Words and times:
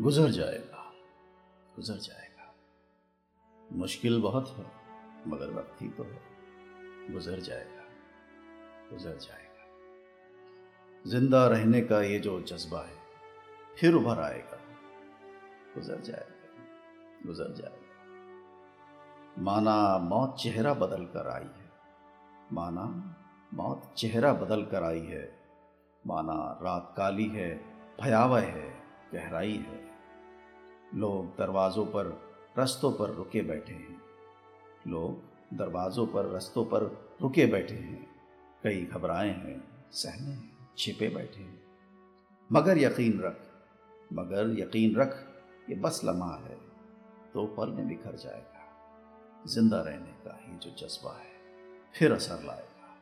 गुजर 0.00 0.30
जाएगा 0.30 0.92
गुजर 1.76 1.94
जाएगा। 1.94 2.54
मुश्किल 3.72 4.20
बहुत 4.20 4.48
है, 4.48 4.64
मगर 5.26 5.50
वक्त 5.50 5.82
ही 5.82 5.88
तो 5.88 6.02
है। 6.02 6.22
गुजर 7.12 7.40
जाएगा 7.40 7.84
गुजर 8.90 9.16
जाएगा। 9.16 9.66
ज़िंदा 11.10 11.46
रहने 11.46 11.80
का 11.80 12.02
ये 12.02 12.18
जो 12.18 12.40
जज्बा 12.40 12.80
है, 12.80 12.96
फिर 13.78 13.94
उभर 13.94 14.18
आएगा। 14.18 14.58
गुजर 15.74 16.00
जाएगा 16.00 17.26
गुजर 17.26 17.52
जाएगा। 17.54 19.42
माना 19.42 19.98
मौत 19.98 20.36
चेहरा 20.40 20.74
बदल 20.74 21.04
कर 21.04 21.28
आई 21.28 21.44
है। 21.44 21.72
माना 22.52 23.16
मौत 23.54 23.94
चेहरा 23.96 24.32
बदल 24.32 24.64
कर 24.64 24.82
आई 24.82 25.00
है। 25.00 25.38
माना 26.06 26.58
रात 26.62 26.94
काली 26.96 27.28
है, 27.28 27.56
भयावह 28.00 28.40
है, 28.40 28.80
गहराई 29.12 29.56
है। 29.56 29.89
लोग 30.94 31.36
दरवाज़ों 31.38 31.84
पर 31.86 32.06
रस्तों 32.58 32.92
पर 32.92 33.10
रुके 33.10 33.42
बैठे 33.42 33.72
हैं। 33.72 34.00
लोग 34.86 35.56
दरवाज़ों 35.56 36.06
पर 36.06 36.30
रस्तों 36.32 36.64
पर 36.64 36.84
रुके 37.22 37.46
बैठे 37.46 37.74
हैं। 37.74 38.06
कई 38.62 38.84
घबराए 38.84 39.28
हैं, 39.28 39.62
सहमे 39.92 40.32
हैं, 40.32 40.68
छिपे 40.78 41.08
बैठे 41.08 41.42
हैं। 41.42 41.60
मगर 42.50 42.78
यकीन 42.78 43.20
रख, 43.20 43.36
मगर 44.12 44.54
यकीन 44.58 44.96
रख, 44.96 45.14
ये 45.70 45.76
बस 45.76 46.00
लम्हा 46.04 46.34
है 46.36 46.58
तो 47.34 47.46
पल 47.46 47.68
में 47.68 47.86
बिखर 47.88 48.16
जाएगा। 48.16 49.44
ज़िंदा 49.46 49.80
रहने 49.80 50.12
का 50.24 50.38
ही 50.42 50.56
जो 50.58 50.70
जज्बा 50.78 51.12
है, 51.12 51.32
फिर 51.94 52.12
असर 52.12 52.42
लाएगा। 52.44 52.96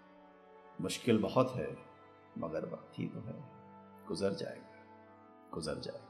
मुश्किल 0.80 1.19
बहुत 1.19 1.52
है, 1.56 1.77
मगर 2.39 2.64
वक्त 2.64 2.98
ही 2.98 3.06
तो 3.06 3.20
है। 3.20 3.36
गुजर 4.09 4.34
जाएगा 4.34 5.50
गुजर 5.55 5.78
जाएगा। 5.78 6.08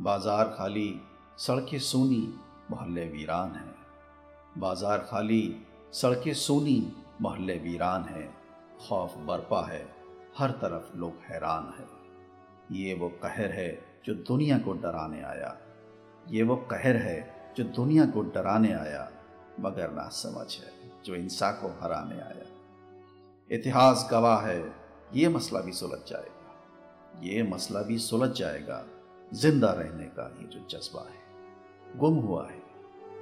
बाज़ार 0.00 0.44
खाली, 0.58 1.00
सड़कें 1.38 1.78
सोनी, 1.78 2.34
मोहल्ले 2.70 3.04
वीरान 3.04 3.50
हैं। 3.50 3.74
बाज़ार 4.58 4.98
खाली, 4.98 5.66
सड़कें 5.92 6.34
सोनी, 6.34 6.92
मोहल्ले 7.20 7.54
वीरान 7.54 8.04
हैं। 8.04 8.36
खौफ 8.78 9.16
बरपा 9.18 9.66
है, 9.66 9.94
हर 10.38 10.50
तरफ़ 10.50 10.96
लोग 10.96 11.14
हैरान 11.30 11.72
हैं। 11.78 11.88
ये 12.76 12.94
वो 12.94 13.08
कहर 13.08 13.52
है 13.52 13.68
जो 14.06 14.14
दुनिया 14.14 14.58
को 14.58 14.72
डराने 14.72 15.22
आया। 15.22 15.56
ये 16.28 16.42
वो 16.42 16.56
कहर 16.56 16.96
है 16.96 17.52
जो 17.56 17.64
दुनिया 17.64 18.06
को 18.06 18.22
डराने 18.22 18.72
आया, 18.72 19.10
मगर 19.60 19.90
ना 19.90 20.08
समझ 20.08 20.56
है 20.56 20.72
जो 21.04 21.14
इंसा 21.14 21.50
को 21.52 21.68
हराने 21.82 22.20
आया। 22.20 22.46
इतिहास 23.50 24.08
गवाह 24.10 24.40
है, 24.40 24.74
ये 25.14 25.28
मसला 25.28 25.60
भी 25.60 25.72
सुलझ 25.72 26.00
जाएगा। 26.08 27.22
ये 27.22 27.42
मसला 27.42 27.82
भी 27.82 27.98
सुलझ 27.98 28.30
जाएगा। 28.38 28.84
ज़िंदा 29.34 29.70
रहने 29.72 30.04
का 30.04 30.22
ये 30.40 30.46
जो 30.48 30.60
जज्बा 30.70 31.00
है। 31.00 31.98
गुम 31.98 32.14
हुआ 32.14 32.46
है, 32.48 32.60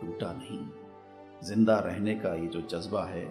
टूटा 0.01 0.33
नहीं। 0.33 0.69
ज़िंदा 1.45 1.79
रहने 1.79 2.15
का 2.15 2.35
ये 2.35 2.47
जो 2.47 2.61
जज्बा 2.61 3.05
है, 3.05 3.25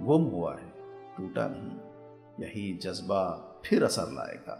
गुम 0.00 0.22
हुआ 0.22 0.54
है, 0.56 0.68
टूटा 1.16 1.46
नहीं। 1.48 2.44
यही 2.44 2.72
जज्बा 2.74 3.22
फिर 3.64 3.84
असर 3.84 4.12
लाएगा, 4.12 4.56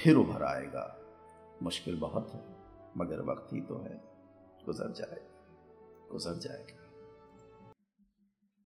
फिर 0.00 0.16
उभर 0.16 0.42
आएगा। 0.42 0.86
मुश्किल 1.62 1.96
बहुत 1.96 2.30
है, 2.34 2.44
मगर 2.96 3.22
वक्त 3.22 3.52
ही 3.52 3.60
तो 3.60 3.78
है। 3.78 4.00
गुजर 4.66 4.92
जाएगा 4.92 6.10
गुजर 6.12 6.38
जाएगा। 6.38 6.83